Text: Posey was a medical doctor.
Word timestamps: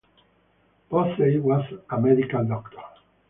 Posey 0.89 1.37
was 1.37 1.63
a 1.91 2.01
medical 2.01 2.43
doctor. 2.43 2.81